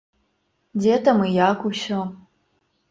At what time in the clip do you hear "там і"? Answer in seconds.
1.09-1.31